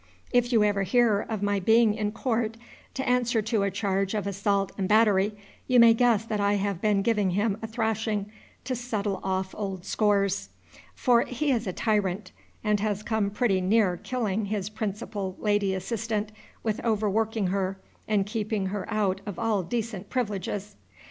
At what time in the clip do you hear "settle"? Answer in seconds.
8.75-9.19